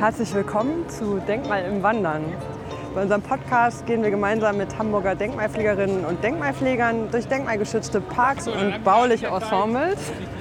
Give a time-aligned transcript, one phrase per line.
[0.00, 2.24] Herzlich willkommen zu Denkmal im Wandern.
[2.94, 8.82] Bei unserem Podcast gehen wir gemeinsam mit Hamburger Denkmalpflegerinnen und Denkmalpflegern durch denkmalgeschützte Parks und
[8.82, 9.98] bauliche Ensembles.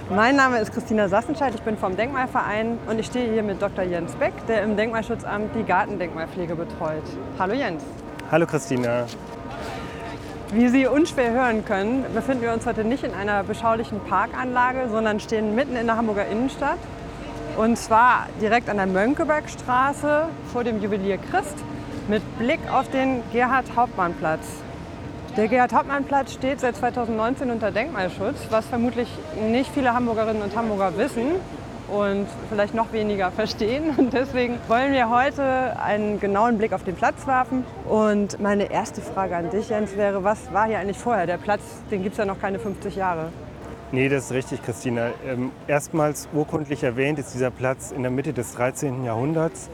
[0.09, 3.83] Mein Name ist Christina Sassenscheid, ich bin vom Denkmalverein und ich stehe hier mit Dr.
[3.83, 7.03] Jens Beck, der im Denkmalschutzamt die Gartendenkmalpflege betreut.
[7.37, 7.83] Hallo Jens.
[8.31, 9.07] Hallo Christina.
[10.53, 15.19] Wie Sie unschwer hören können, befinden wir uns heute nicht in einer beschaulichen Parkanlage, sondern
[15.19, 16.79] stehen mitten in der Hamburger Innenstadt.
[17.59, 21.57] Und zwar direkt an der Mönckebergstraße vor dem Juwelier Christ
[22.07, 24.47] mit Blick auf den Gerhard-Hauptmann-Platz.
[25.35, 29.09] Der Gerhard-Hauptmann-Platz steht seit 2019 unter Denkmalschutz, was vermutlich
[29.49, 31.33] nicht viele Hamburgerinnen und Hamburger wissen
[31.89, 33.93] und vielleicht noch weniger verstehen.
[33.97, 37.65] Und deswegen wollen wir heute einen genauen Blick auf den Platz werfen.
[37.89, 41.25] Und meine erste Frage an dich, Jens, wäre, was war hier eigentlich vorher?
[41.25, 43.33] Der Platz, den gibt es ja noch keine 50 Jahre.
[43.91, 45.09] Nee, das ist richtig, Christina.
[45.25, 49.03] Ähm, erstmals urkundlich erwähnt ist dieser Platz in der Mitte des 13.
[49.03, 49.67] Jahrhunderts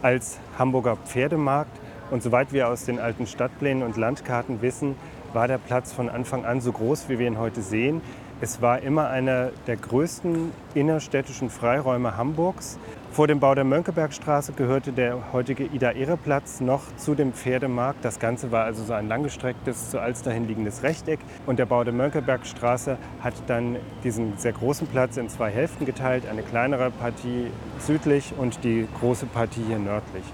[0.00, 1.78] als Hamburger Pferdemarkt.
[2.10, 4.96] Und soweit wir aus den alten Stadtplänen und Landkarten wissen,
[5.34, 8.00] war der Platz von Anfang an so groß, wie wir ihn heute sehen.
[8.40, 12.78] Es war immer einer der größten innerstädtischen Freiräume Hamburgs.
[13.14, 18.04] Vor dem Bau der Mönckebergstraße gehörte der heutige Ida-Ehre-Platz noch zu dem Pferdemarkt.
[18.04, 21.20] Das Ganze war also so ein langgestrecktes, zu Alster hinliegendes Rechteck.
[21.46, 26.26] Und der Bau der Mönckebergstraße hat dann diesen sehr großen Platz in zwei Hälften geteilt.
[26.28, 30.24] Eine kleinere Partie südlich und die große Partie hier nördlich.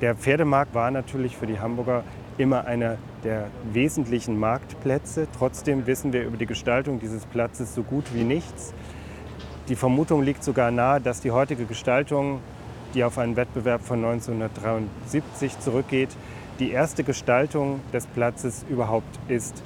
[0.00, 2.04] Der Pferdemarkt war natürlich für die Hamburger
[2.38, 5.28] immer einer der wesentlichen Marktplätze.
[5.36, 8.72] Trotzdem wissen wir über die Gestaltung dieses Platzes so gut wie nichts.
[9.68, 12.40] Die Vermutung liegt sogar nahe, dass die heutige Gestaltung,
[12.94, 16.08] die auf einen Wettbewerb von 1973 zurückgeht,
[16.58, 19.62] die erste Gestaltung des Platzes überhaupt ist.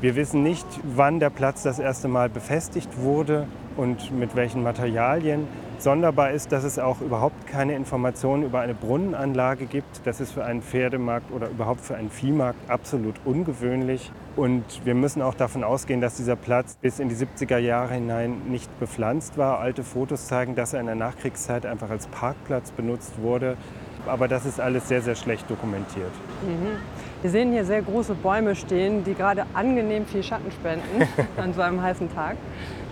[0.00, 5.46] Wir wissen nicht, wann der Platz das erste Mal befestigt wurde und mit welchen Materialien.
[5.78, 10.00] Sonderbar ist, dass es auch überhaupt keine Informationen über eine Brunnenanlage gibt.
[10.04, 14.10] Das ist für einen Pferdemarkt oder überhaupt für einen Viehmarkt absolut ungewöhnlich.
[14.36, 18.48] Und wir müssen auch davon ausgehen, dass dieser Platz bis in die 70er Jahre hinein
[18.48, 19.60] nicht bepflanzt war.
[19.60, 23.58] Alte Fotos zeigen, dass er in der Nachkriegszeit einfach als Parkplatz benutzt wurde.
[24.06, 26.12] Aber das ist alles sehr, sehr schlecht dokumentiert.
[26.42, 26.78] Mhm.
[27.20, 31.06] Wir sehen hier sehr große Bäume stehen, die gerade angenehm viel Schatten spenden
[31.36, 32.36] an so einem heißen Tag.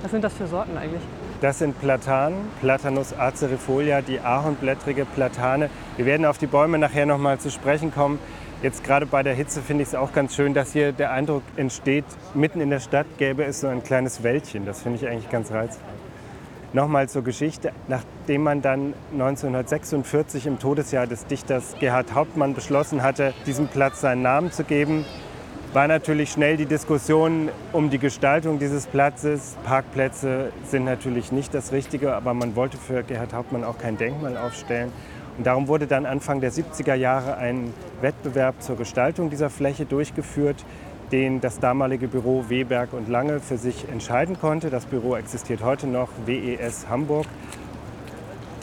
[0.02, 1.02] Was sind das für Sorten eigentlich?
[1.44, 5.68] Das sind Platanen, Platanus acerifolia, die ahornblättrige Platane.
[5.98, 8.18] Wir werden auf die Bäume nachher noch mal zu sprechen kommen.
[8.62, 11.42] Jetzt gerade bei der Hitze finde ich es auch ganz schön, dass hier der Eindruck
[11.56, 14.64] entsteht, mitten in der Stadt gäbe es so ein kleines Wäldchen.
[14.64, 15.84] Das finde ich eigentlich ganz reizvoll.
[16.72, 17.72] Nochmal zur Geschichte.
[17.88, 24.22] Nachdem man dann 1946 im Todesjahr des Dichters Gerhard Hauptmann beschlossen hatte, diesem Platz seinen
[24.22, 25.04] Namen zu geben,
[25.74, 29.56] war natürlich schnell die Diskussion um die Gestaltung dieses Platzes.
[29.64, 34.36] Parkplätze sind natürlich nicht das Richtige, aber man wollte für Gerhard Hauptmann auch kein Denkmal
[34.36, 34.92] aufstellen.
[35.36, 40.64] Und darum wurde dann Anfang der 70er Jahre ein Wettbewerb zur Gestaltung dieser Fläche durchgeführt,
[41.10, 44.70] den das damalige Büro Weberg und Lange für sich entscheiden konnte.
[44.70, 47.26] Das Büro existiert heute noch, WES Hamburg.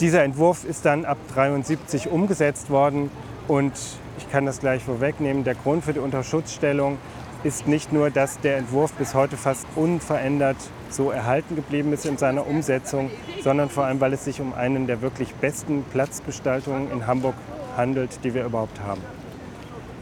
[0.00, 3.10] Dieser Entwurf ist dann ab 1973 umgesetzt worden
[3.48, 3.74] und
[4.22, 5.44] ich kann das gleich vorwegnehmen.
[5.44, 6.98] Der Grund für die Unterschutzstellung
[7.44, 10.56] ist nicht nur, dass der Entwurf bis heute fast unverändert
[10.90, 13.10] so erhalten geblieben ist in seiner Umsetzung,
[13.42, 17.34] sondern vor allem, weil es sich um einen der wirklich besten Platzgestaltungen in Hamburg
[17.76, 19.00] handelt, die wir überhaupt haben.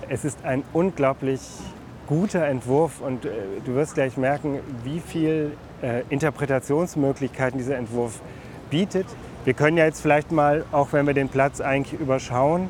[0.09, 1.41] Es ist ein unglaublich
[2.07, 3.31] guter Entwurf und äh,
[3.65, 8.21] du wirst gleich merken, wie viele äh, Interpretationsmöglichkeiten dieser Entwurf
[8.69, 9.07] bietet.
[9.45, 12.69] Wir können ja jetzt vielleicht mal, auch wenn wir den Platz eigentlich überschauen,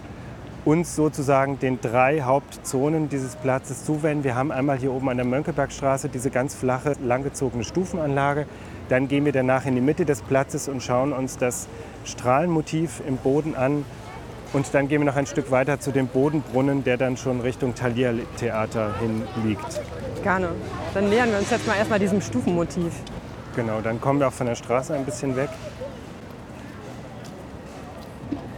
[0.64, 4.24] uns sozusagen den drei Hauptzonen dieses Platzes zuwenden.
[4.24, 8.46] Wir haben einmal hier oben an der Mönckebergstraße diese ganz flache, langgezogene Stufenanlage.
[8.88, 11.68] Dann gehen wir danach in die Mitte des Platzes und schauen uns das
[12.04, 13.84] Strahlenmotiv im Boden an.
[14.52, 17.74] Und dann gehen wir noch ein Stück weiter zu dem Bodenbrunnen, der dann schon Richtung
[17.74, 19.80] Thalia-Theater hin liegt.
[20.24, 20.48] Gerne.
[20.92, 22.92] Dann nähern wir uns jetzt mal erstmal diesem Stufenmotiv.
[23.54, 25.50] Genau, dann kommen wir auch von der Straße ein bisschen weg.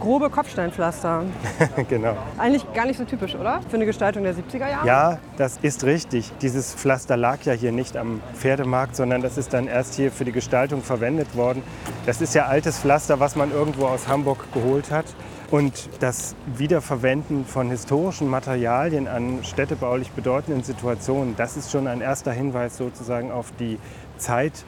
[0.03, 1.23] Grobe Kopfsteinpflaster.
[1.89, 2.17] genau.
[2.37, 3.61] Eigentlich gar nicht so typisch, oder?
[3.69, 4.85] Für eine Gestaltung der 70er Jahre?
[4.85, 6.29] Ja, das ist richtig.
[6.41, 10.25] Dieses Pflaster lag ja hier nicht am Pferdemarkt, sondern das ist dann erst hier für
[10.25, 11.63] die Gestaltung verwendet worden.
[12.05, 15.05] Das ist ja altes Pflaster, was man irgendwo aus Hamburg geholt hat.
[15.49, 22.33] Und das Wiederverwenden von historischen Materialien an städtebaulich bedeutenden Situationen, das ist schon ein erster
[22.33, 23.77] Hinweis sozusagen auf die
[24.17, 24.65] Zeit,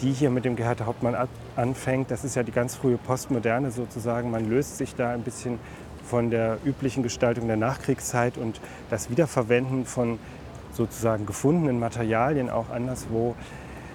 [0.00, 1.14] die hier mit dem Gerhard Hauptmann
[1.56, 2.10] anfängt.
[2.10, 4.30] Das ist ja die ganz frühe Postmoderne sozusagen.
[4.30, 5.58] Man löst sich da ein bisschen
[6.04, 8.60] von der üblichen Gestaltung der Nachkriegszeit und
[8.90, 10.18] das Wiederverwenden von
[10.72, 13.34] sozusagen gefundenen Materialien auch anderswo.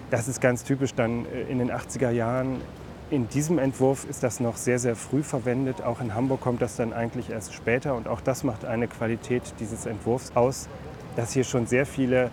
[0.09, 2.61] Das ist ganz typisch dann äh, in den 80er Jahren
[3.09, 5.81] in diesem Entwurf ist das noch sehr, sehr früh verwendet.
[5.81, 7.95] Auch in Hamburg kommt das dann eigentlich erst später.
[7.95, 10.67] Und auch das macht eine Qualität dieses Entwurfs aus,
[11.15, 12.29] dass hier schon sehr viele,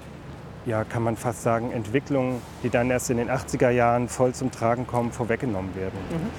[0.66, 4.50] ja, kann man fast sagen, Entwicklungen, die dann erst in den 80er Jahren voll zum
[4.50, 5.98] Tragen kommen, vorweggenommen werden.
[6.10, 6.30] Mhm.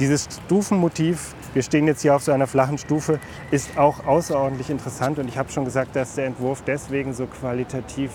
[0.00, 3.20] Dieses Stufenmotiv, wir stehen jetzt hier auf so einer flachen Stufe,
[3.52, 5.20] ist auch außerordentlich interessant.
[5.20, 8.10] Und ich habe schon gesagt, dass der Entwurf deswegen so qualitativ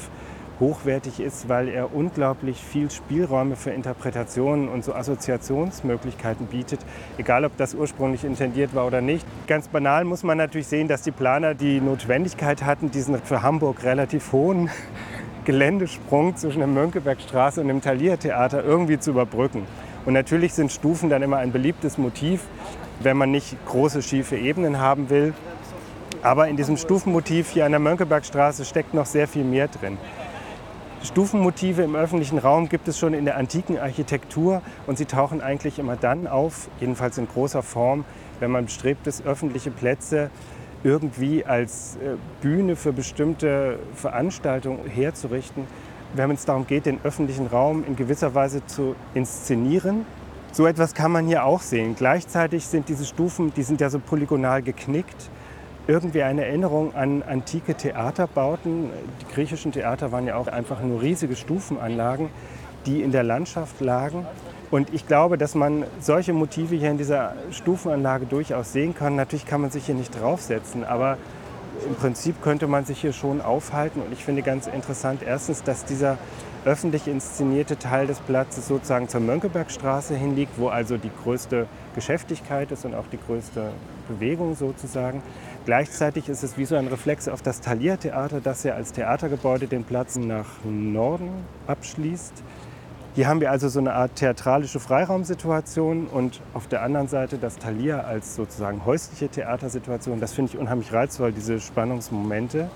[0.60, 6.82] hochwertig ist, weil er unglaublich viel Spielräume für Interpretationen und so Assoziationsmöglichkeiten bietet,
[7.18, 9.26] egal ob das ursprünglich intendiert war oder nicht.
[9.48, 13.84] Ganz banal muss man natürlich sehen, dass die Planer die Notwendigkeit hatten, diesen für Hamburg
[13.84, 14.70] relativ hohen
[15.50, 19.66] Geländesprung zwischen der Mönckebergstraße und dem Thalia-Theater irgendwie zu überbrücken.
[20.06, 22.44] Und natürlich sind Stufen dann immer ein beliebtes Motiv,
[23.00, 25.34] wenn man nicht große schiefe Ebenen haben will.
[26.22, 29.98] Aber in diesem Stufenmotiv hier an der Mönckebergstraße steckt noch sehr viel mehr drin.
[31.02, 35.80] Stufenmotive im öffentlichen Raum gibt es schon in der antiken Architektur und sie tauchen eigentlich
[35.80, 38.06] immer dann auf, jedenfalls in großer Form,
[38.40, 40.30] wenn man bestrebt ist, öffentliche Plätze
[40.84, 45.66] irgendwie als äh, Bühne für bestimmte Veranstaltungen herzurichten,
[46.16, 50.06] wenn es darum geht, den öffentlichen Raum in gewisser Weise zu inszenieren.
[50.52, 51.96] So etwas kann man hier auch sehen.
[51.96, 55.30] Gleichzeitig sind diese Stufen, die sind ja so polygonal geknickt
[55.90, 58.92] irgendwie eine Erinnerung an antike Theaterbauten.
[59.22, 62.30] Die griechischen Theater waren ja auch einfach nur riesige Stufenanlagen,
[62.86, 64.28] die in der Landschaft lagen.
[64.72, 69.16] Und ich glaube, dass man solche Motive hier in dieser Stufenanlage durchaus sehen kann.
[69.16, 71.18] Natürlich kann man sich hier nicht draufsetzen, aber
[71.88, 74.02] im Prinzip könnte man sich hier schon aufhalten.
[74.02, 76.18] Und ich finde ganz interessant, erstens, dass dieser
[76.66, 82.86] öffentlich inszenierte Teil des Platzes sozusagen zur Mönckebergstraße hinliegt, wo also die größte Geschäftigkeit ist
[82.86, 83.72] und auch die größte
[84.10, 85.24] Bewegung sozusagen.
[85.66, 89.84] Gleichzeitig ist es wie so ein Reflex auf das Thalia-Theater, das ja als Theatergebäude den
[89.84, 91.30] Platz nach Norden
[91.68, 92.34] abschließt.
[93.20, 97.58] Hier haben wir also so eine Art theatralische Freiraumsituation und auf der anderen Seite das
[97.58, 100.22] Thalia als sozusagen häusliche Theatersituation.
[100.22, 102.70] Das finde ich unheimlich reizvoll, diese Spannungsmomente.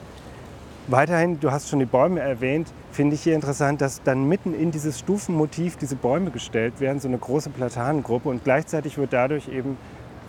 [0.88, 4.72] Weiterhin, du hast schon die Bäume erwähnt, finde ich hier interessant, dass dann mitten in
[4.72, 9.78] dieses Stufenmotiv diese Bäume gestellt werden, so eine große Platanengruppe und gleichzeitig wird dadurch eben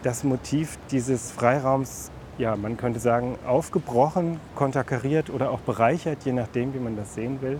[0.04, 6.72] das Motiv dieses Freiraums ja, man könnte sagen, aufgebrochen, konterkariert oder auch bereichert, je nachdem,
[6.74, 7.58] wie man das sehen will.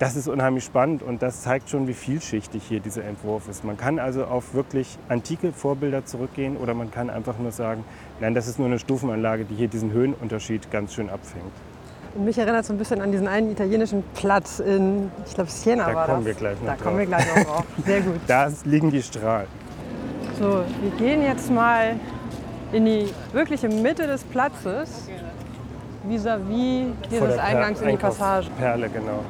[0.00, 3.64] Das ist unheimlich spannend und das zeigt schon, wie vielschichtig hier dieser Entwurf ist.
[3.64, 7.84] Man kann also auf wirklich antike Vorbilder zurückgehen oder man kann einfach nur sagen,
[8.18, 11.52] nein, das ist nur eine Stufenanlage, die hier diesen Höhenunterschied ganz schön abfängt.
[12.14, 15.90] Und mich erinnert so ein bisschen an diesen einen italienischen Platz in, ich glaube, Siena
[15.90, 16.26] da war kommen das.
[16.28, 16.82] Wir gleich noch da drauf.
[16.82, 17.64] kommen wir gleich noch drauf.
[17.84, 18.20] Sehr gut.
[18.26, 19.48] Da liegen die Strahlen.
[20.38, 21.96] So, wir gehen jetzt mal
[22.72, 25.10] in die wirkliche Mitte des Platzes,
[26.08, 28.48] vis-à-vis dieses Eingangs in die Passage.
[28.58, 29.20] Perle, genau.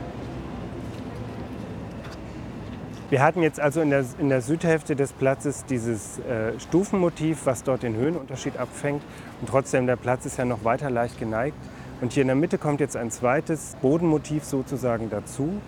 [3.11, 7.65] Wir hatten jetzt also in der, in der Südhälfte des Platzes dieses äh, Stufenmotiv, was
[7.65, 9.03] dort den Höhenunterschied abfängt.
[9.41, 11.57] Und trotzdem, der Platz ist ja noch weiter leicht geneigt.
[12.01, 15.61] Und hier in der Mitte kommt jetzt ein zweites Bodenmotiv sozusagen dazu,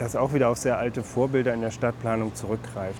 [0.00, 2.98] das auch wieder auf sehr alte Vorbilder in der Stadtplanung zurückgreift.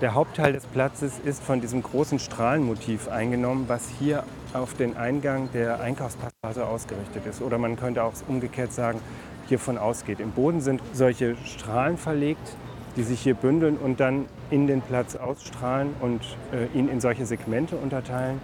[0.00, 4.22] Der Hauptteil des Platzes ist von diesem großen Strahlenmotiv eingenommen, was hier
[4.52, 7.42] auf den Eingang der Einkaufspassage ausgerichtet ist.
[7.42, 9.00] Oder man könnte auch umgekehrt sagen,
[9.48, 10.20] hiervon ausgeht.
[10.20, 12.56] Im Boden sind solche Strahlen verlegt,
[12.96, 16.20] die sich hier bündeln und dann in den Platz ausstrahlen und
[16.52, 18.40] äh, ihn in solche Segmente unterteilen.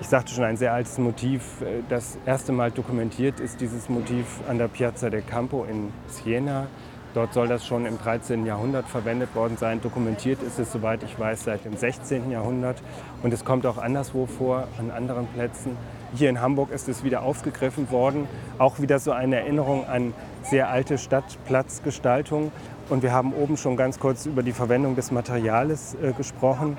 [0.00, 1.60] Ich sagte schon, ein sehr altes Motiv.
[1.60, 6.66] Äh, das erste Mal dokumentiert ist dieses Motiv an der Piazza del Campo in Siena
[7.14, 8.46] Dort soll das schon im 13.
[8.46, 9.82] Jahrhundert verwendet worden sein.
[9.82, 12.30] Dokumentiert ist es, soweit ich weiß, seit dem 16.
[12.30, 12.82] Jahrhundert.
[13.22, 15.76] Und es kommt auch anderswo vor, an anderen Plätzen.
[16.14, 18.28] Hier in Hamburg ist es wieder aufgegriffen worden.
[18.56, 22.52] Auch wieder so eine Erinnerung an sehr alte Stadtplatzgestaltung.
[22.88, 26.76] Und wir haben oben schon ganz kurz über die Verwendung des Materials äh, gesprochen.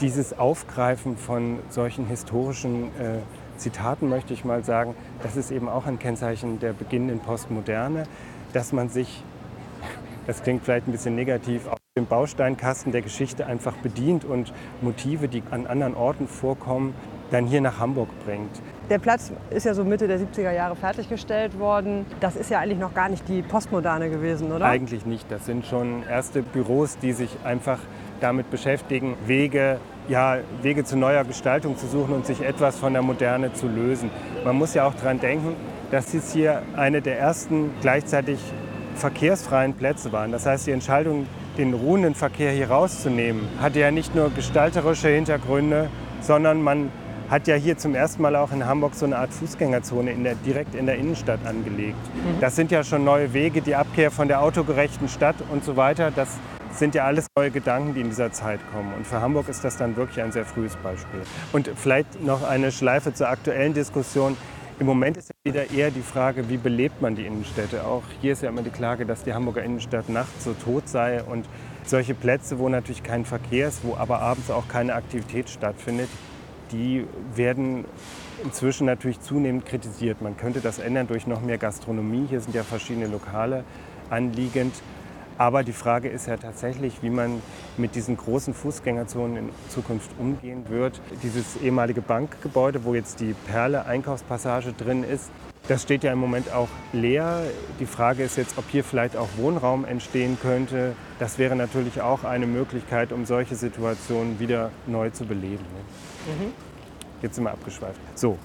[0.00, 3.18] Dieses Aufgreifen von solchen historischen äh,
[3.56, 8.04] Zitaten, möchte ich mal sagen, das ist eben auch ein Kennzeichen der beginnenden Postmoderne,
[8.52, 9.22] dass man sich
[10.26, 15.28] das klingt vielleicht ein bisschen negativ, auf dem Bausteinkasten der Geschichte einfach bedient und Motive,
[15.28, 16.94] die an anderen Orten vorkommen,
[17.34, 18.50] dann hier nach Hamburg bringt.
[18.88, 22.06] Der Platz ist ja so Mitte der 70er Jahre fertiggestellt worden.
[22.20, 24.66] Das ist ja eigentlich noch gar nicht die Postmoderne gewesen, oder?
[24.66, 25.30] Eigentlich nicht.
[25.30, 27.78] Das sind schon erste Büros, die sich einfach
[28.20, 33.02] damit beschäftigen, Wege, ja, Wege zu neuer Gestaltung zu suchen und sich etwas von der
[33.02, 34.10] Moderne zu lösen.
[34.44, 35.56] Man muss ja auch daran denken,
[35.90, 38.38] dass es hier eine der ersten gleichzeitig
[38.94, 40.30] verkehrsfreien Plätze waren.
[40.30, 41.26] Das heißt, die Entscheidung,
[41.58, 45.88] den ruhenden Verkehr hier rauszunehmen, hatte ja nicht nur gestalterische Hintergründe,
[46.20, 46.90] sondern man
[47.30, 50.34] hat ja hier zum ersten Mal auch in Hamburg so eine Art Fußgängerzone in der,
[50.34, 51.96] direkt in der Innenstadt angelegt.
[52.14, 52.40] Mhm.
[52.40, 56.10] Das sind ja schon neue Wege, die Abkehr von der autogerechten Stadt und so weiter.
[56.10, 56.28] Das
[56.72, 58.92] sind ja alles neue Gedanken, die in dieser Zeit kommen.
[58.94, 61.20] Und für Hamburg ist das dann wirklich ein sehr frühes Beispiel.
[61.52, 64.36] Und vielleicht noch eine Schleife zur aktuellen Diskussion.
[64.80, 67.84] Im Moment ist ja wieder eher die Frage, wie belebt man die Innenstädte.
[67.84, 71.22] Auch hier ist ja immer die Klage, dass die Hamburger Innenstadt nachts so tot sei.
[71.22, 71.46] Und
[71.84, 76.08] solche Plätze, wo natürlich kein Verkehr ist, wo aber abends auch keine Aktivität stattfindet,
[76.72, 77.84] die werden
[78.42, 80.22] inzwischen natürlich zunehmend kritisiert.
[80.22, 82.26] Man könnte das ändern durch noch mehr Gastronomie.
[82.28, 83.64] Hier sind ja verschiedene Lokale
[84.10, 84.74] anliegend.
[85.36, 87.42] Aber die Frage ist ja tatsächlich, wie man
[87.76, 91.00] mit diesen großen Fußgängerzonen in Zukunft umgehen wird.
[91.24, 95.30] Dieses ehemalige Bankgebäude, wo jetzt die Perle Einkaufspassage drin ist,
[95.66, 97.42] das steht ja im Moment auch leer.
[97.80, 100.94] Die Frage ist jetzt, ob hier vielleicht auch Wohnraum entstehen könnte.
[101.18, 105.64] Das wäre natürlich auch eine Möglichkeit, um solche Situationen wieder neu zu beleben.
[106.26, 106.52] Mhm.
[107.22, 108.00] Jetzt sind wir abgeschweift.
[108.14, 108.38] So.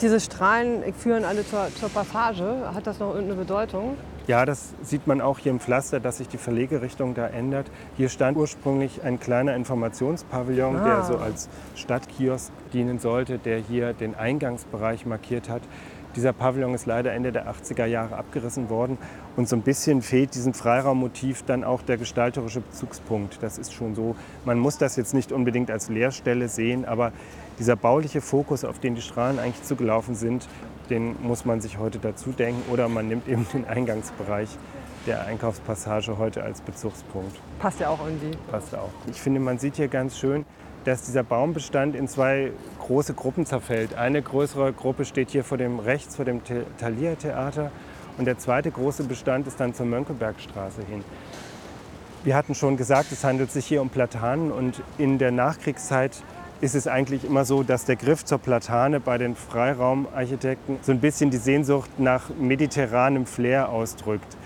[0.00, 2.70] Diese Strahlen führen alle zur, zur Passage.
[2.74, 3.96] Hat das noch irgendeine Bedeutung?
[4.26, 7.70] Ja, das sieht man auch hier im Pflaster, dass sich die Verlegerichtung da ändert.
[7.96, 10.84] Hier stand ursprünglich ein kleiner Informationspavillon, ah.
[10.84, 15.62] der so als Stadtkiosk dienen sollte, der hier den Eingangsbereich markiert hat.
[16.16, 18.96] Dieser Pavillon ist leider Ende der 80er Jahre abgerissen worden
[19.36, 23.42] und so ein bisschen fehlt diesem Freiraummotiv dann auch der gestalterische Bezugspunkt.
[23.42, 24.16] Das ist schon so.
[24.46, 27.12] Man muss das jetzt nicht unbedingt als Leerstelle sehen, aber
[27.58, 30.48] dieser bauliche Fokus, auf den die Strahlen eigentlich zugelaufen sind,
[30.88, 34.48] den muss man sich heute dazu denken oder man nimmt eben den Eingangsbereich
[35.06, 37.36] der Einkaufspassage heute als Bezugspunkt.
[37.58, 38.36] Passt ja auch irgendwie.
[38.50, 38.90] Passt auch.
[39.10, 40.46] Ich finde, man sieht hier ganz schön,
[40.86, 43.94] dass dieser Baumbestand in zwei große Gruppen zerfällt.
[43.94, 46.42] Eine größere Gruppe steht hier vor dem rechts vor dem
[46.78, 47.72] Thalia Theater
[48.18, 51.02] und der zweite große Bestand ist dann zur Mönckebergstraße hin.
[52.22, 56.22] Wir hatten schon gesagt, es handelt sich hier um Platanen und in der Nachkriegszeit
[56.60, 61.00] ist es eigentlich immer so, dass der Griff zur Platane bei den Freiraumarchitekten so ein
[61.00, 64.36] bisschen die Sehnsucht nach mediterranem Flair ausdrückt.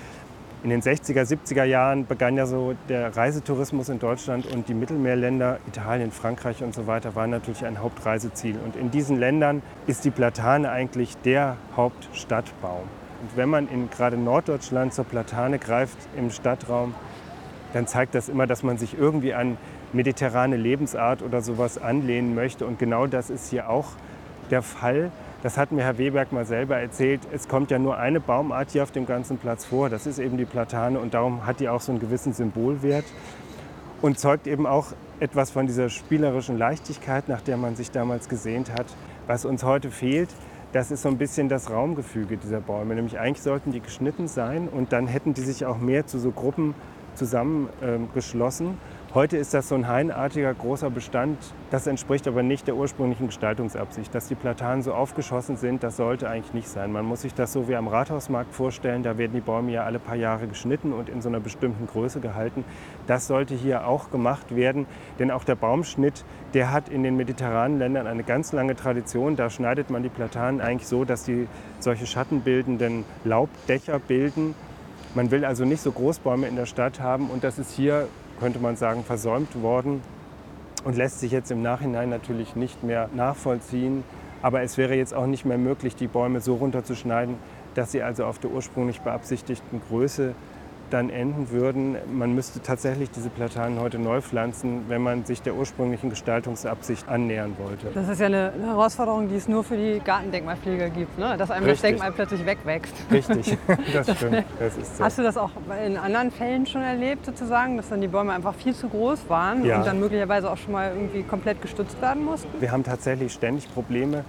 [0.62, 5.58] In den 60er, 70er Jahren begann ja so der Reisetourismus in Deutschland und die Mittelmeerländer,
[5.66, 8.58] Italien, Frankreich und so weiter, waren natürlich ein Hauptreiseziel.
[8.62, 12.82] Und in diesen Ländern ist die Platane eigentlich der Hauptstadtbaum.
[13.22, 16.94] Und wenn man in gerade Norddeutschland zur Platane greift im Stadtraum,
[17.72, 19.56] dann zeigt das immer, dass man sich irgendwie an
[19.94, 22.66] mediterrane Lebensart oder sowas anlehnen möchte.
[22.66, 23.92] Und genau das ist hier auch
[24.50, 25.10] der Fall.
[25.42, 27.22] Das hat mir Herr Weberg mal selber erzählt.
[27.32, 29.88] Es kommt ja nur eine Baumart hier auf dem ganzen Platz vor.
[29.88, 33.06] Das ist eben die Platane und darum hat die auch so einen gewissen Symbolwert
[34.02, 38.70] und zeugt eben auch etwas von dieser spielerischen Leichtigkeit, nach der man sich damals gesehnt
[38.70, 38.84] hat.
[39.26, 40.28] Was uns heute fehlt,
[40.72, 42.94] das ist so ein bisschen das Raumgefüge dieser Bäume.
[42.94, 46.32] Nämlich eigentlich sollten die geschnitten sein und dann hätten die sich auch mehr zu so
[46.32, 46.74] Gruppen
[47.14, 48.66] zusammengeschlossen.
[48.66, 48.78] Ähm,
[49.12, 51.36] Heute ist das so ein hainartiger großer Bestand.
[51.72, 54.14] Das entspricht aber nicht der ursprünglichen Gestaltungsabsicht.
[54.14, 56.92] Dass die Platanen so aufgeschossen sind, das sollte eigentlich nicht sein.
[56.92, 59.02] Man muss sich das so wie am Rathausmarkt vorstellen.
[59.02, 62.20] Da werden die Bäume ja alle paar Jahre geschnitten und in so einer bestimmten Größe
[62.20, 62.64] gehalten.
[63.08, 64.86] Das sollte hier auch gemacht werden,
[65.18, 66.24] denn auch der Baumschnitt,
[66.54, 69.34] der hat in den mediterranen Ländern eine ganz lange Tradition.
[69.34, 71.48] Da schneidet man die Platanen eigentlich so, dass sie
[71.80, 74.54] solche schattenbildenden Laubdächer bilden.
[75.16, 78.06] Man will also nicht so Großbäume in der Stadt haben und das ist hier
[78.40, 80.00] könnte man sagen, versäumt worden
[80.84, 84.02] und lässt sich jetzt im Nachhinein natürlich nicht mehr nachvollziehen.
[84.42, 87.36] Aber es wäre jetzt auch nicht mehr möglich, die Bäume so runterzuschneiden,
[87.74, 90.34] dass sie also auf der ursprünglich beabsichtigten Größe
[90.90, 91.96] dann enden würden.
[92.12, 97.56] Man müsste tatsächlich diese Platanen heute neu pflanzen, wenn man sich der ursprünglichen Gestaltungsabsicht annähern
[97.58, 97.88] wollte.
[97.94, 101.36] Das ist ja eine Herausforderung, die es nur für die Gartendenkmalpfleger gibt, ne?
[101.36, 101.80] dass einem Richtig.
[101.80, 102.94] das Denkmal plötzlich wegwächst.
[103.10, 103.56] Richtig,
[103.92, 104.44] das stimmt.
[104.58, 105.04] Das ist so.
[105.04, 105.50] Hast du das auch
[105.84, 109.64] in anderen Fällen schon erlebt, sozusagen, dass dann die Bäume einfach viel zu groß waren
[109.64, 109.78] ja.
[109.78, 112.48] und dann möglicherweise auch schon mal irgendwie komplett gestützt werden mussten?
[112.60, 114.24] Wir haben tatsächlich ständig Probleme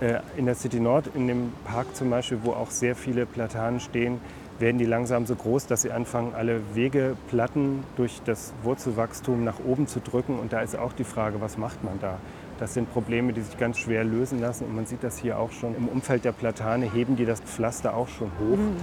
[0.00, 3.80] äh, in der City Nord, in dem Park zum Beispiel, wo auch sehr viele Platanen
[3.80, 4.20] stehen
[4.62, 9.88] werden die langsam so groß, dass sie anfangen, alle Wegeplatten durch das Wurzelwachstum nach oben
[9.88, 10.38] zu drücken.
[10.38, 12.18] Und da ist auch die Frage, was macht man da?
[12.60, 14.64] Das sind Probleme, die sich ganz schwer lösen lassen.
[14.66, 15.74] Und man sieht das hier auch schon.
[15.74, 18.56] Im Umfeld der Platane heben die das Pflaster auch schon hoch.
[18.56, 18.76] Mhm.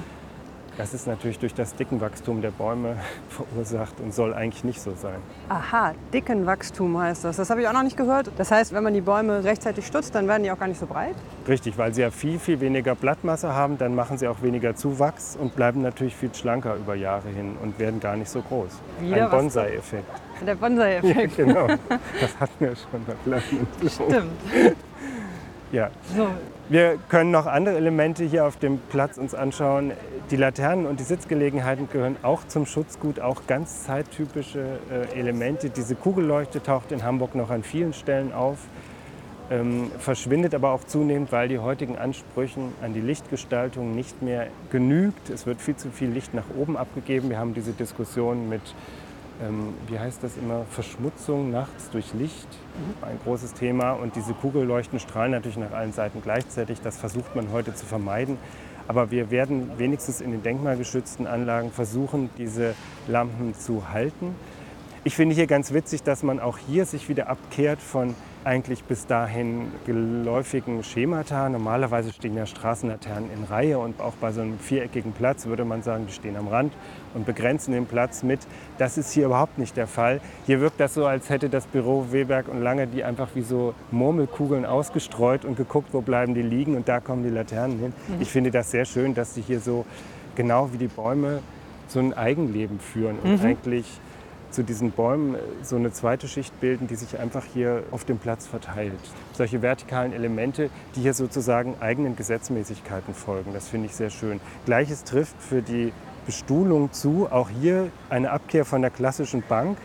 [0.80, 2.96] Das ist natürlich durch das Dickenwachstum der Bäume
[3.30, 5.18] verursacht und soll eigentlich nicht so sein.
[5.50, 7.36] Aha, Dickenwachstum heißt das.
[7.36, 8.32] Das habe ich auch noch nicht gehört.
[8.38, 10.86] Das heißt, wenn man die Bäume rechtzeitig stutzt, dann werden die auch gar nicht so
[10.86, 11.16] breit?
[11.50, 15.36] Richtig, weil sie ja viel, viel weniger Blattmasse haben, dann machen sie auch weniger Zuwachs
[15.36, 18.70] und bleiben natürlich viel schlanker über Jahre hin und werden gar nicht so groß.
[19.02, 20.08] Wieder Ein Bonsai-Effekt.
[20.48, 21.38] Der Bonsai-Effekt.
[21.38, 21.68] Ja, genau.
[22.22, 23.68] Das hatten wir schon Platten.
[23.86, 24.78] Stimmt.
[25.74, 25.90] Ja.
[26.16, 26.30] So.
[26.70, 29.92] Wir können noch andere Elemente hier auf dem Platz uns anschauen.
[30.30, 35.72] Die Laternen und die Sitzgelegenheiten gehören auch zum Schutzgut, auch ganz zeittypische äh, Elemente.
[35.72, 38.60] Diese Kugelleuchte taucht in Hamburg noch an vielen Stellen auf,
[39.50, 45.32] ähm, verschwindet aber auch zunehmend, weil die heutigen Ansprüchen an die Lichtgestaltung nicht mehr genügt.
[45.32, 47.32] Es wird viel zu viel Licht nach oben abgegeben.
[47.32, 48.62] Wir haben diese Diskussion mit
[49.42, 52.48] ähm, wie heißt das immer, Verschmutzung nachts durch Licht.
[53.02, 53.94] Ein großes Thema.
[53.94, 56.82] Und diese Kugelleuchten strahlen natürlich nach allen Seiten gleichzeitig.
[56.82, 58.38] Das versucht man heute zu vermeiden.
[58.88, 62.74] Aber wir werden wenigstens in den denkmalgeschützten Anlagen versuchen, diese
[63.08, 64.36] Lampen zu halten.
[65.04, 69.06] Ich finde hier ganz witzig, dass man auch hier sich wieder abkehrt von eigentlich bis
[69.06, 71.50] dahin geläufigen Schemata.
[71.50, 75.84] Normalerweise stehen ja Straßenlaternen in Reihe und auch bei so einem viereckigen Platz würde man
[75.84, 76.74] sagen, die stehen am Rand
[77.14, 78.40] und begrenzen den Platz mit.
[78.78, 80.22] Das ist hier überhaupt nicht der Fall.
[80.46, 83.74] Hier wirkt das so, als hätte das Büro Weberg und Lange die einfach wie so
[83.92, 87.94] Murmelkugeln ausgestreut und geguckt, wo bleiben die liegen und da kommen die Laternen hin.
[88.08, 88.22] Mhm.
[88.22, 89.86] Ich finde das sehr schön, dass sie hier so
[90.36, 91.40] genau wie die Bäume
[91.88, 93.46] so ein Eigenleben führen und mhm.
[93.46, 94.00] eigentlich
[94.52, 98.48] zu diesen Bäumen so eine zweite Schicht bilden, die sich einfach hier auf dem Platz
[98.48, 98.94] verteilt.
[99.34, 103.54] Solche vertikalen Elemente, die hier sozusagen eigenen Gesetzmäßigkeiten folgen.
[103.54, 104.40] Das finde ich sehr schön.
[104.66, 105.94] Gleiches trifft für die
[106.26, 107.28] Bestuhlung zu.
[107.32, 109.78] Auch hier eine Abkehr von der klassischen Bank.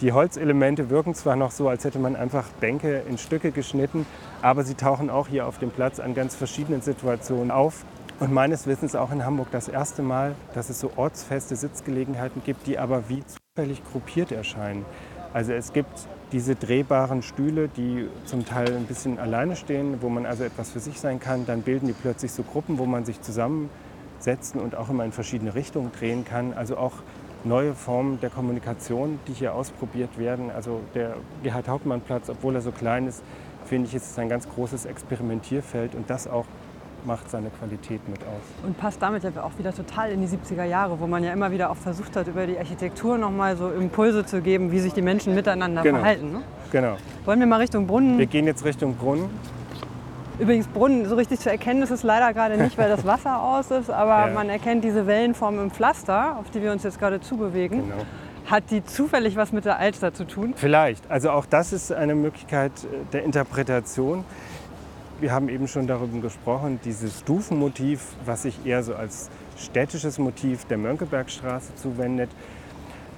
[0.00, 4.06] Die Holzelemente wirken zwar noch so, als hätte man einfach Bänke in Stücke geschnitten,
[4.40, 7.84] aber sie tauchen auch hier auf dem Platz an ganz verschiedenen Situationen auf.
[8.18, 12.66] Und meines Wissens auch in Hamburg das erste Mal, dass es so ortsfeste Sitzgelegenheiten gibt,
[12.66, 13.22] die aber wie
[13.60, 14.86] zufällig gruppiert erscheinen.
[15.34, 20.24] Also es gibt diese drehbaren Stühle, die zum Teil ein bisschen alleine stehen, wo man
[20.24, 21.46] also etwas für sich sein kann.
[21.46, 25.54] Dann bilden die plötzlich so Gruppen, wo man sich zusammensetzen und auch immer in verschiedene
[25.54, 26.54] Richtungen drehen kann.
[26.54, 26.94] Also auch
[27.44, 30.50] neue Formen der Kommunikation, die hier ausprobiert werden.
[30.50, 33.22] Also der Gerhard Hauptmann Platz, obwohl er so klein ist,
[33.66, 36.46] finde ich, ist ein ganz großes Experimentierfeld und das auch
[37.06, 38.66] macht seine Qualität mit aus.
[38.66, 41.50] Und passt damit ja auch wieder total in die 70er Jahre, wo man ja immer
[41.50, 45.02] wieder auch versucht hat, über die Architektur nochmal so Impulse zu geben, wie sich die
[45.02, 45.98] Menschen miteinander genau.
[45.98, 46.32] verhalten.
[46.32, 46.42] Ne?
[46.72, 46.96] Genau.
[47.24, 48.18] Wollen wir mal Richtung Brunnen?
[48.18, 49.30] Wir gehen jetzt Richtung Brunnen.
[50.38, 53.70] Übrigens, Brunnen, so richtig zu erkennen ist es leider gerade nicht, weil das Wasser aus
[53.70, 54.34] ist, aber ja.
[54.34, 57.82] man erkennt diese Wellenform im Pflaster, auf die wir uns jetzt gerade zubewegen.
[57.82, 58.02] Genau.
[58.46, 60.54] Hat die zufällig was mit der Alster zu tun?
[60.56, 61.10] Vielleicht.
[61.10, 62.72] Also auch das ist eine Möglichkeit
[63.12, 64.24] der Interpretation.
[65.20, 69.28] Wir haben eben schon darüber gesprochen, dieses Stufenmotiv, was sich eher so als
[69.58, 72.30] städtisches Motiv der Mönckebergstraße zuwendet.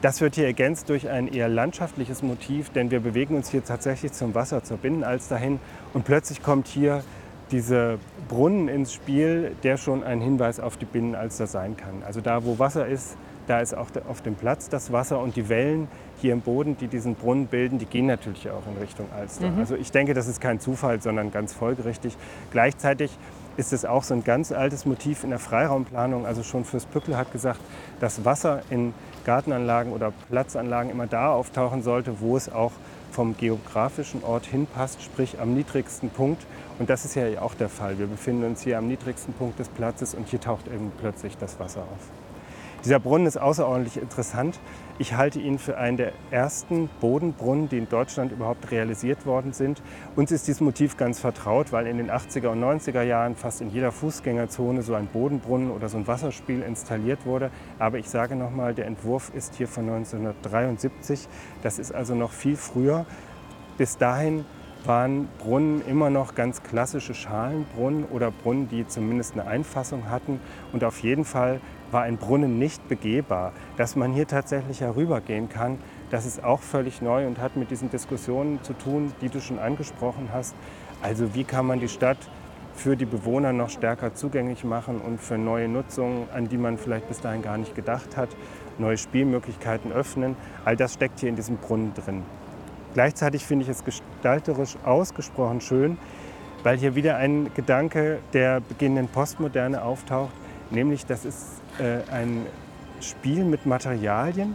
[0.01, 4.11] Das wird hier ergänzt durch ein eher landschaftliches Motiv, denn wir bewegen uns hier tatsächlich
[4.11, 5.61] zum Wasser, zur Binnenalster hin
[5.95, 7.05] und plötzlich kommt hier
[7.53, 12.03] dieser Brunnen ins Spiel, der schon ein Hinweis auf die Binnenalster sein kann.
[12.05, 15.49] Also da, wo Wasser ist, da ist auch auf dem Platz das Wasser und die
[15.49, 15.89] Wellen
[16.21, 19.51] hier im Boden, die diesen Brunnen bilden, die gehen natürlich auch in Richtung Alster.
[19.51, 19.59] Mhm.
[19.59, 22.17] Also ich denke, das ist kein Zufall, sondern ganz folgerichtig.
[22.53, 23.11] Gleichzeitig
[23.57, 26.25] ist es auch so ein ganz altes Motiv in der Freiraumplanung.
[26.25, 27.61] Also schon Fürst Pückel hat gesagt,
[28.01, 32.73] dass Wasser in Gartenanlagen oder Platzanlagen immer da auftauchen sollte, wo es auch
[33.11, 36.47] vom geografischen Ort hinpasst, sprich am niedrigsten Punkt.
[36.79, 37.99] Und das ist ja auch der Fall.
[37.99, 41.61] Wir befinden uns hier am niedrigsten Punkt des Platzes und hier taucht eben plötzlich das
[41.61, 42.22] Wasser auf.
[42.85, 44.59] Dieser Brunnen ist außerordentlich interessant.
[44.99, 49.81] Ich halte ihn für einen der ersten Bodenbrunnen, die in Deutschland überhaupt realisiert worden sind.
[50.17, 53.71] Uns ist dieses Motiv ganz vertraut, weil in den 80er und 90er Jahren fast in
[53.71, 57.53] jeder Fußgängerzone so ein Bodenbrunnen oder so ein Wasserspiel installiert wurde.
[57.79, 61.29] Aber ich sage nochmal, der Entwurf ist hier von 1973.
[61.63, 63.07] Das ist also noch viel früher.
[63.79, 64.45] Bis dahin
[64.87, 70.41] waren Brunnen immer noch ganz klassische Schalenbrunnen oder Brunnen, die zumindest eine Einfassung hatten.
[70.73, 73.53] Und auf jeden Fall war ein Brunnen nicht begehbar.
[73.77, 75.79] Dass man hier tatsächlich herübergehen kann,
[76.11, 79.59] das ist auch völlig neu und hat mit diesen Diskussionen zu tun, die du schon
[79.59, 80.55] angesprochen hast.
[81.03, 82.19] Also wie kann man die Stadt
[82.75, 87.09] für die Bewohner noch stärker zugänglich machen und für neue Nutzungen, an die man vielleicht
[87.09, 88.31] bis dahin gar nicht gedacht hat,
[88.79, 90.37] neue Spielmöglichkeiten öffnen.
[90.65, 92.23] All das steckt hier in diesem Brunnen drin.
[92.95, 95.97] Gleichzeitig finde ich es gestalterisch ausgesprochen schön,
[96.63, 100.33] weil hier wieder ein Gedanke der beginnenden Postmoderne auftaucht,
[100.71, 101.47] nämlich das ist
[101.79, 102.47] äh, ein
[103.01, 104.55] Spiel mit Materialien.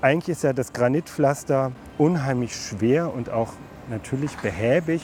[0.00, 3.52] Eigentlich ist ja das Granitpflaster unheimlich schwer und auch
[3.90, 5.02] natürlich behäbig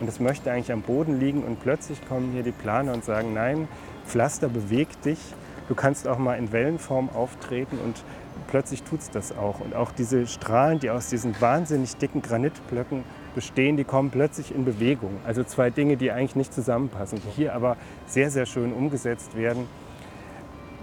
[0.00, 3.32] und es möchte eigentlich am Boden liegen und plötzlich kommen hier die Planer und sagen,
[3.32, 3.68] nein,
[4.06, 5.18] Pflaster bewegt dich,
[5.68, 8.04] du kannst auch mal in Wellenform auftreten und
[8.52, 9.58] plötzlich tut es das auch.
[9.58, 13.02] Und auch diese Strahlen, die aus diesen wahnsinnig dicken Granitblöcken
[13.34, 15.16] bestehen, die kommen plötzlich in Bewegung.
[15.26, 19.66] Also zwei Dinge, die eigentlich nicht zusammenpassen, die hier aber sehr, sehr schön umgesetzt werden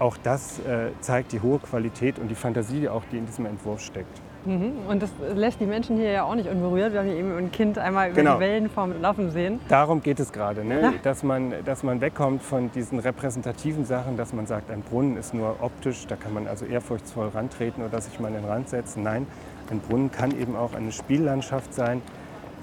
[0.00, 3.80] auch das äh, zeigt die hohe Qualität und die Fantasie, auch die in diesem Entwurf
[3.82, 4.20] steckt.
[4.44, 4.72] Mhm.
[4.88, 6.92] Und das lässt die Menschen hier ja auch nicht unberührt.
[6.92, 8.34] Wir haben hier eben ein Kind einmal über genau.
[8.34, 9.60] die Wellenform laufen sehen.
[9.68, 10.94] Darum geht es gerade, ne?
[11.02, 15.34] dass, man, dass man wegkommt von diesen repräsentativen Sachen, dass man sagt, ein Brunnen ist
[15.34, 19.02] nur optisch, da kann man also ehrfurchtsvoll rantreten oder sich mal in den Rand setzen.
[19.02, 19.26] Nein,
[19.70, 22.02] ein Brunnen kann eben auch eine Spiellandschaft sein.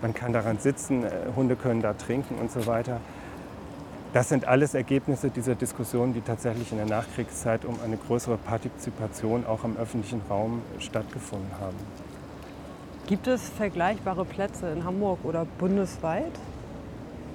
[0.01, 2.99] Man kann daran sitzen, äh, Hunde können da trinken und so weiter.
[4.17, 9.45] Das sind alles Ergebnisse dieser Diskussion, die tatsächlich in der Nachkriegszeit um eine größere Partizipation
[9.45, 11.75] auch im öffentlichen Raum stattgefunden haben.
[13.05, 16.31] Gibt es vergleichbare Plätze in Hamburg oder bundesweit?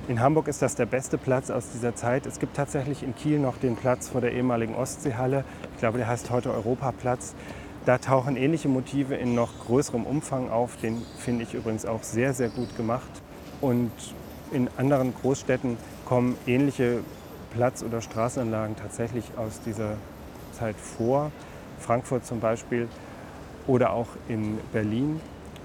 [0.09, 2.27] In Hamburg ist das der beste Platz aus dieser Zeit.
[2.27, 5.45] Es gibt tatsächlich in Kiel noch den Platz vor der ehemaligen Ostseehalle.
[5.75, 7.37] Ich glaube, der heißt heute Europaplatz.
[7.87, 10.77] Da tauchen ähnliche Motive in noch größerem Umfang auf.
[10.79, 13.23] Den finde ich übrigens auch sehr, sehr gut gemacht.
[13.61, 13.93] Und
[14.51, 15.77] in anderen Großstädten
[16.13, 16.99] kommen ähnliche
[17.55, 19.95] Platz- oder Straßenanlagen tatsächlich aus dieser
[20.53, 21.33] Zeit vor.
[21.79, 22.87] Frankfurt zum Beispiel
[23.67, 25.23] oder auch in Berlin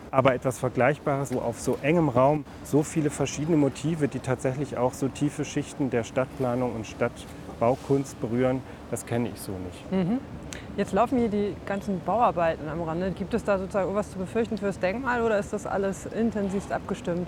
[0.10, 4.94] aber etwas Vergleichbares, wo auf so engem Raum so viele verschiedene Motive, die tatsächlich auch
[4.94, 9.92] so tiefe Schichten der Stadtplanung und Stadtbaukunst berühren, das kenne ich so nicht.
[9.92, 10.20] Mhm.
[10.78, 13.12] Jetzt laufen hier die ganzen Bauarbeiten am Rande.
[13.12, 17.28] Gibt es da sozusagen irgendwas zu befürchten fürs Denkmal oder ist das alles intensivst abgestimmt?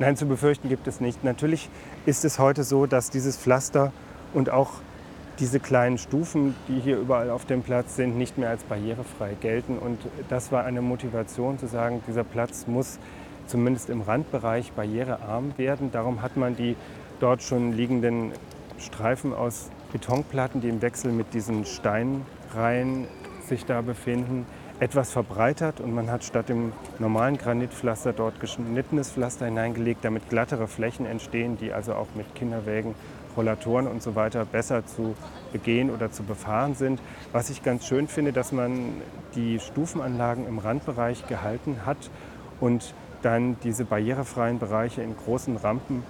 [0.00, 1.24] Nein, zu befürchten gibt es nicht.
[1.24, 1.68] Natürlich
[2.06, 3.92] ist es heute so, dass dieses Pflaster
[4.32, 4.70] und auch
[5.40, 9.76] diese kleinen Stufen, die hier überall auf dem Platz sind, nicht mehr als barrierefrei gelten.
[9.78, 9.98] Und
[10.30, 12.98] das war eine Motivation zu sagen, dieser Platz muss
[13.46, 15.92] zumindest im Randbereich barrierearm werden.
[15.92, 16.76] Darum hat man die
[17.20, 18.32] dort schon liegenden
[18.78, 23.06] Streifen aus Betonplatten, die im Wechsel mit diesen Steinreihen
[23.46, 24.46] sich da befinden,
[24.80, 30.66] etwas verbreitert und man hat statt dem normalen Granitpflaster dort geschnittenes Pflaster hineingelegt, damit glattere
[30.66, 32.94] Flächen entstehen, die also auch mit Kinderwägen
[33.36, 35.14] Rollatoren und so weiter besser zu
[35.52, 37.00] begehen oder zu befahren sind.
[37.32, 38.94] Was ich ganz schön finde, dass man
[39.34, 42.10] die Stufenanlagen im Randbereich gehalten hat
[42.58, 46.02] und dann diese barrierefreien Bereiche in großen Rampen,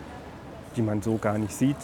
[0.77, 1.77] die man so gar nicht sieht,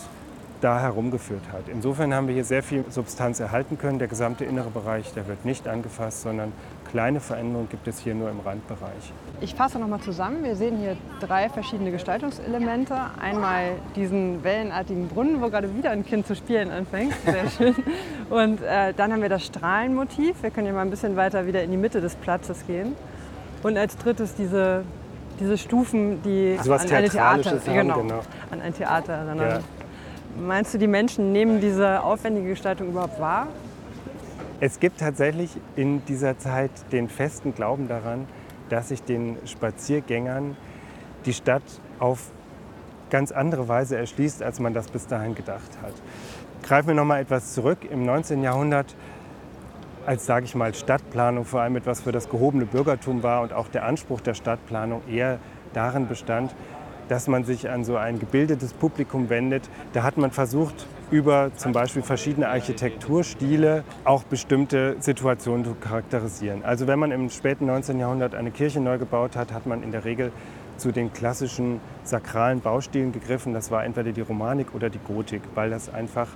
[0.60, 1.68] da herumgeführt hat.
[1.68, 3.98] Insofern haben wir hier sehr viel Substanz erhalten können.
[3.98, 6.52] Der gesamte innere Bereich, der wird nicht angefasst, sondern
[6.90, 9.12] kleine Veränderungen gibt es hier nur im Randbereich.
[9.40, 10.42] Ich fasse nochmal zusammen.
[10.42, 12.94] Wir sehen hier drei verschiedene Gestaltungselemente.
[13.20, 17.14] Einmal diesen wellenartigen Brunnen, wo gerade wieder ein Kind zu spielen anfängt.
[17.24, 17.74] Sehr schön.
[18.30, 20.42] Und äh, dann haben wir das Strahlenmotiv.
[20.42, 22.94] Wir können hier mal ein bisschen weiter wieder in die Mitte des Platzes gehen.
[23.62, 24.84] Und als drittes diese,
[25.40, 28.20] diese Stufen, die also an, eine Theater, haben, genau, genau.
[28.50, 29.38] an ein Theater erinnern.
[29.38, 29.60] Ja.
[30.38, 33.48] Meinst du, die Menschen nehmen diese aufwendige Gestaltung überhaupt wahr?
[34.58, 38.26] Es gibt tatsächlich in dieser Zeit den festen Glauben daran,
[38.70, 40.56] dass sich den Spaziergängern
[41.26, 41.62] die Stadt
[41.98, 42.30] auf
[43.10, 45.92] ganz andere Weise erschließt, als man das bis dahin gedacht hat.
[46.62, 47.80] Greifen wir noch mal etwas zurück.
[47.90, 48.42] Im 19.
[48.42, 48.96] Jahrhundert,
[50.06, 53.68] als sage ich mal Stadtplanung vor allem etwas für das gehobene Bürgertum war und auch
[53.68, 55.38] der Anspruch der Stadtplanung eher
[55.74, 56.54] darin bestand,
[57.08, 59.68] dass man sich an so ein gebildetes Publikum wendet.
[59.92, 66.64] Da hat man versucht, über zum Beispiel verschiedene Architekturstile auch bestimmte Situationen zu charakterisieren.
[66.64, 67.98] Also wenn man im späten 19.
[67.98, 70.32] Jahrhundert eine Kirche neu gebaut hat, hat man in der Regel
[70.76, 73.54] zu den klassischen sakralen Baustilen gegriffen.
[73.54, 76.28] Das war entweder die Romanik oder die Gotik, weil das einfach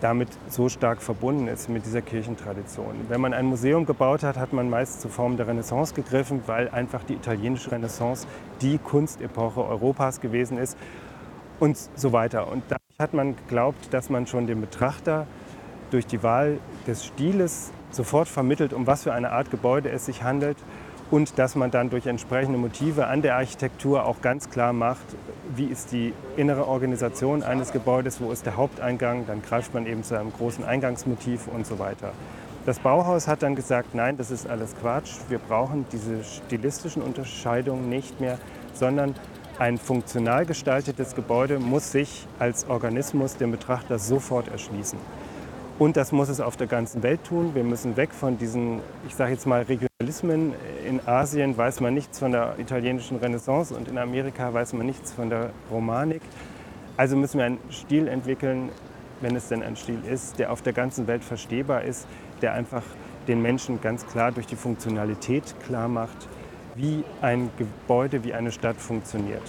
[0.00, 2.94] damit so stark verbunden ist mit dieser Kirchentradition.
[3.08, 6.68] Wenn man ein Museum gebaut hat, hat man meist zur Form der Renaissance gegriffen, weil
[6.70, 8.26] einfach die italienische Renaissance
[8.62, 10.76] die Kunstepoche Europas gewesen ist
[11.58, 12.50] und so weiter.
[12.50, 15.26] Und dadurch hat man geglaubt, dass man schon dem Betrachter
[15.90, 20.22] durch die Wahl des Stiles sofort vermittelt, um was für eine Art Gebäude es sich
[20.22, 20.56] handelt
[21.10, 25.04] und dass man dann durch entsprechende Motive an der Architektur auch ganz klar macht,
[25.56, 30.04] wie ist die innere Organisation eines Gebäudes, wo ist der Haupteingang, dann greift man eben
[30.04, 32.12] zu einem großen Eingangsmotiv und so weiter.
[32.66, 37.88] Das Bauhaus hat dann gesagt, nein, das ist alles Quatsch, wir brauchen diese stilistischen Unterscheidungen
[37.88, 38.38] nicht mehr,
[38.74, 39.14] sondern
[39.60, 44.98] ein funktional gestaltetes Gebäude muss sich als Organismus dem Betrachter sofort erschließen.
[45.78, 47.54] Und das muss es auf der ganzen Welt tun.
[47.54, 50.54] Wir müssen weg von diesen, ich sage jetzt mal, Regionalismen.
[50.86, 55.12] In Asien weiß man nichts von der italienischen Renaissance und in Amerika weiß man nichts
[55.12, 56.22] von der Romanik.
[56.96, 58.70] Also müssen wir einen Stil entwickeln,
[59.20, 62.06] wenn es denn ein Stil ist, der auf der ganzen Welt verstehbar ist,
[62.40, 62.82] der einfach
[63.28, 66.28] den Menschen ganz klar durch die Funktionalität klar macht,
[66.74, 69.42] wie ein Gebäude, wie eine Stadt funktioniert.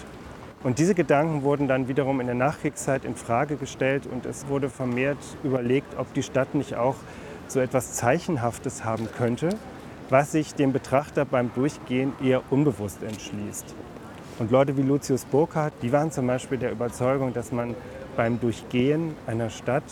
[0.63, 4.69] Und diese Gedanken wurden dann wiederum in der Nachkriegszeit in Frage gestellt und es wurde
[4.69, 6.95] vermehrt überlegt, ob die Stadt nicht auch
[7.47, 9.49] so etwas Zeichenhaftes haben könnte,
[10.09, 13.75] was sich dem Betrachter beim Durchgehen eher unbewusst entschließt.
[14.37, 17.75] Und Leute wie Lucius Burkhardt, die waren zum Beispiel der Überzeugung, dass man
[18.15, 19.83] beim Durchgehen einer Stadt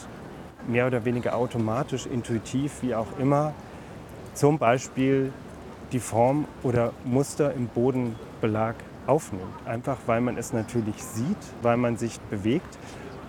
[0.67, 3.53] mehr oder weniger automatisch, intuitiv, wie auch immer,
[4.33, 5.31] zum Beispiel
[5.91, 8.75] die Form oder Muster im Bodenbelag
[9.07, 9.43] aufnimmt.
[9.65, 12.77] Einfach weil man es natürlich sieht, weil man sich bewegt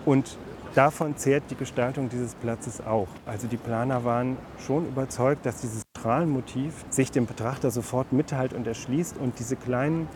[0.05, 0.39] und
[0.75, 3.09] davon zehrt die Gestaltung dieses Platzes auch.
[3.27, 8.67] Also die Planer waren schon überzeugt, dass dieses Strahlenmotiv sich dem Betrachter sofort mitteilt und
[8.67, 10.09] erschließt und diese kleinen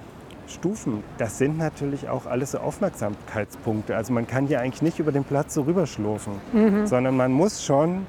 [0.47, 3.97] Stufen, das sind natürlich auch alles so Aufmerksamkeitspunkte.
[3.97, 6.87] Also man kann hier eigentlich nicht über den Platz so rüberschlurfen, mhm.
[6.87, 8.07] sondern man muss schon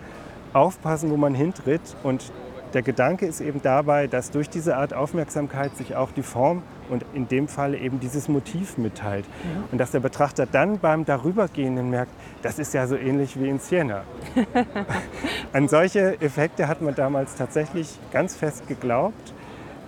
[0.54, 1.82] aufpassen, wo man hintritt.
[2.04, 2.32] Und
[2.76, 7.06] der Gedanke ist eben dabei, dass durch diese Art Aufmerksamkeit sich auch die Form und
[7.14, 9.26] in dem Fall eben dieses Motiv mitteilt.
[9.26, 9.64] Mhm.
[9.72, 12.12] Und dass der Betrachter dann beim Darübergehenden merkt,
[12.42, 14.04] das ist ja so ähnlich wie in Siena.
[15.54, 19.34] An solche Effekte hat man damals tatsächlich ganz fest geglaubt.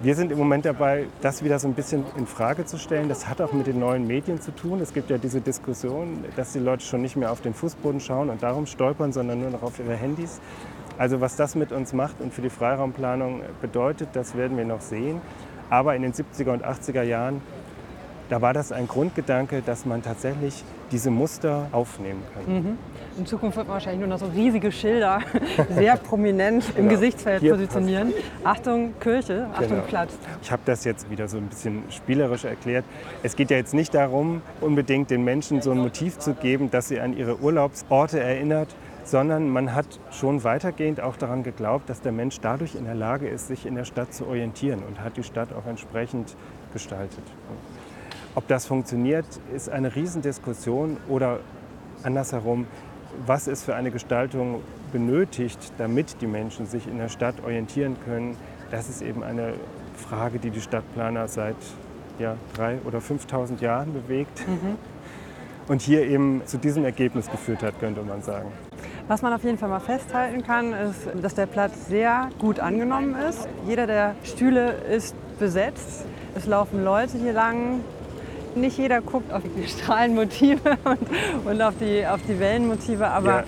[0.02, 3.10] Wir sind im Moment dabei, das wieder so ein bisschen in Frage zu stellen.
[3.10, 4.80] Das hat auch mit den neuen Medien zu tun.
[4.80, 8.30] Es gibt ja diese Diskussion, dass die Leute schon nicht mehr auf den Fußboden schauen
[8.30, 10.40] und darum stolpern, sondern nur noch auf ihre Handys.
[10.98, 14.82] Also was das mit uns macht und für die Freiraumplanung bedeutet, das werden wir noch
[14.82, 15.22] sehen.
[15.70, 17.42] Aber in den 70er und 80er Jahren,
[18.30, 22.56] da war das ein Grundgedanke, dass man tatsächlich diese Muster aufnehmen kann.
[22.56, 22.78] Mhm.
[23.18, 25.22] In Zukunft wird man wahrscheinlich nur noch so riesige Schilder
[25.76, 26.90] sehr prominent im genau.
[26.92, 28.14] Gesichtsfeld Hier positionieren.
[28.44, 29.84] Achtung Kirche, Achtung genau.
[29.84, 30.14] Platz.
[30.42, 32.86] Ich habe das jetzt wieder so ein bisschen spielerisch erklärt.
[33.24, 36.90] Es geht ja jetzt nicht darum, unbedingt den Menschen so ein Motiv zu geben, dass
[36.90, 38.70] sie an ihre Urlaubsorte erinnert,
[39.08, 43.28] sondern man hat schon weitergehend auch daran geglaubt, dass der Mensch dadurch in der Lage
[43.28, 46.36] ist, sich in der Stadt zu orientieren und hat die Stadt auch entsprechend
[46.74, 47.24] gestaltet.
[48.36, 51.40] Ob das funktioniert, ist eine Riesendiskussion oder
[52.04, 52.68] andersherum,
[53.26, 58.36] was es für eine Gestaltung benötigt, damit die Menschen sich in der Stadt orientieren können,
[58.70, 59.54] das ist eben eine
[59.96, 61.56] Frage, die die Stadtplaner seit
[62.20, 64.78] ja, 3.000 oder 5.000 Jahren bewegt mhm.
[65.68, 68.52] und hier eben zu diesem Ergebnis geführt hat, könnte man sagen.
[69.08, 73.16] Was man auf jeden Fall mal festhalten kann, ist, dass der Platz sehr gut angenommen
[73.16, 73.48] ist.
[73.66, 76.06] Jeder der Stühle ist besetzt.
[76.36, 77.80] Es laufen Leute hier lang,
[78.56, 83.44] nicht jeder guckt auf die Strahlenmotive und, und auf, die, auf die Wellenmotive, aber ja.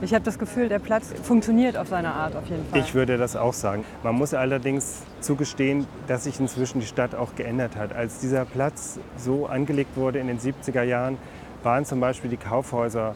[0.00, 2.80] ich habe das Gefühl, der Platz funktioniert auf seine Art auf jeden Fall.
[2.80, 3.84] Ich würde das auch sagen.
[4.02, 7.94] Man muss allerdings zugestehen, dass sich inzwischen die Stadt auch geändert hat.
[7.94, 11.16] Als dieser Platz so angelegt wurde in den 70er Jahren,
[11.62, 13.14] waren zum Beispiel die Kaufhäuser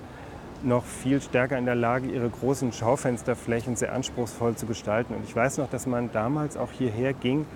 [0.63, 5.15] noch viel stärker in der Lage, ihre großen Schaufensterflächen sehr anspruchsvoll zu gestalten.
[5.15, 7.47] Und ich weiß noch, dass man damals auch hierher ging,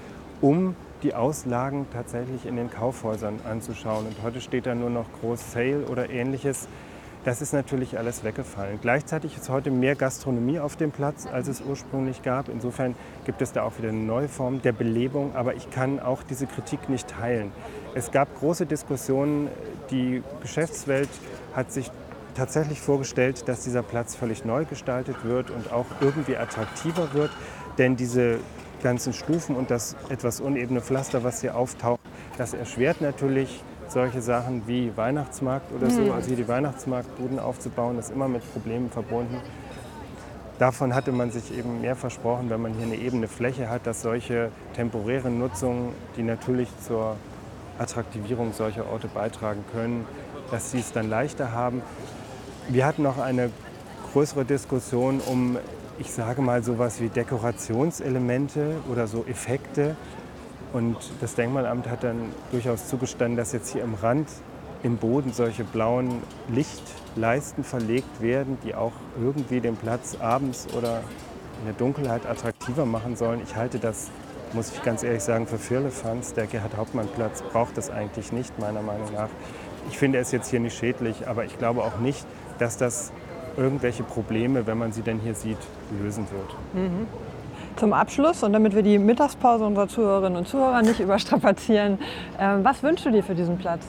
[0.40, 4.06] um die Auslagen tatsächlich in den Kaufhäusern anzuschauen.
[4.06, 6.66] Und heute steht da nur noch Groß Sale oder ähnliches.
[7.24, 8.78] Das ist natürlich alles weggefallen.
[8.82, 12.48] Gleichzeitig ist heute mehr Gastronomie auf dem Platz, als es ursprünglich gab.
[12.50, 15.34] Insofern gibt es da auch wieder eine neue Form der Belebung.
[15.34, 17.50] Aber ich kann auch diese Kritik nicht teilen.
[17.94, 19.48] Es gab große Diskussionen.
[19.90, 21.08] Die Geschäftswelt
[21.54, 21.90] hat sich
[22.34, 27.30] tatsächlich vorgestellt, dass dieser Platz völlig neu gestaltet wird und auch irgendwie attraktiver wird.
[27.78, 28.38] Denn diese
[28.82, 32.00] ganzen Stufen und das etwas unebene Pflaster, was hier auftaucht,
[32.36, 36.02] das erschwert natürlich solche Sachen wie Weihnachtsmarkt oder so.
[36.02, 36.12] Mhm.
[36.12, 39.40] Also hier die Weihnachtsmarktbuden aufzubauen, ist immer mit Problemen verbunden.
[40.58, 44.02] Davon hatte man sich eben mehr versprochen, wenn man hier eine ebene Fläche hat, dass
[44.02, 47.16] solche temporären Nutzungen, die natürlich zur
[47.78, 50.06] Attraktivierung solcher Orte beitragen können,
[50.52, 51.82] dass sie es dann leichter haben.
[52.68, 53.50] Wir hatten noch eine
[54.12, 55.58] größere Diskussion um
[55.98, 59.96] ich sage mal, sowas wie Dekorationselemente oder so Effekte.
[60.72, 64.28] Und das Denkmalamt hat dann durchaus zugestanden, dass jetzt hier im Rand,
[64.82, 71.00] im Boden solche blauen Lichtleisten verlegt werden, die auch irgendwie den Platz abends oder
[71.60, 73.40] in der Dunkelheit attraktiver machen sollen.
[73.42, 74.10] Ich halte das,
[74.52, 76.34] muss ich ganz ehrlich sagen, für Firlefanz.
[76.34, 79.28] Der Gerhard-Hauptmann-Platz braucht das eigentlich nicht, meiner Meinung nach.
[79.88, 82.26] Ich finde es jetzt hier nicht schädlich, aber ich glaube auch nicht,
[82.58, 83.12] dass das
[83.56, 85.58] irgendwelche Probleme, wenn man sie denn hier sieht,
[86.02, 86.84] lösen wird.
[86.84, 87.06] Mhm.
[87.76, 91.98] Zum Abschluss und damit wir die Mittagspause unserer Zuhörerinnen und Zuhörer nicht überstrapazieren,
[92.38, 93.86] äh, was wünschst du dir für diesen Platz?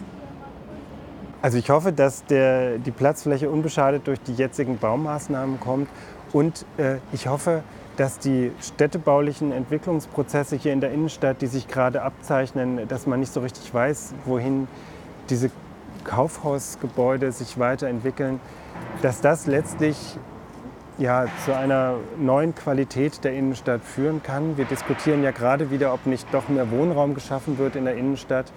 [1.41, 5.88] Also ich hoffe, dass der, die Platzfläche unbeschadet durch die jetzigen Baumaßnahmen kommt
[6.34, 7.62] und äh, ich hoffe,
[7.97, 13.32] dass die städtebaulichen Entwicklungsprozesse hier in der Innenstadt, die sich gerade abzeichnen, dass man nicht
[13.32, 14.67] so richtig weiß, wohin
[15.30, 15.49] diese
[16.04, 18.40] Kaufhausgebäude sich weiterentwickeln,
[19.02, 20.18] dass das letztlich
[20.98, 24.58] ja, zu einer neuen Qualität der Innenstadt führen kann.
[24.58, 28.52] Wir diskutieren ja gerade wieder, ob nicht doch mehr Wohnraum geschaffen wird in der Innenstadt.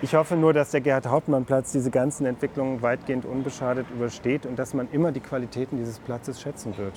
[0.00, 4.88] Ich hoffe nur, dass der Gerhard-Hauptmann-Platz diese ganzen Entwicklungen weitgehend unbeschadet übersteht und dass man
[4.92, 6.92] immer die Qualitäten dieses Platzes schätzen wird.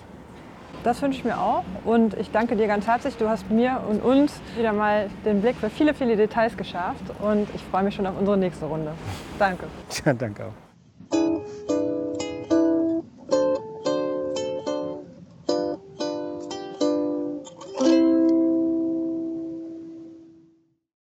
[0.84, 3.15] Das wünsche ich mir auch und ich danke dir ganz herzlich.
[3.15, 7.48] Du hast mir und uns wieder mal den Blick für viele, viele Details geschafft und
[7.54, 8.91] ich freue mich schon auf unsere nächste Runde.
[9.38, 9.65] Danke.
[10.06, 11.52] Ja, danke auch.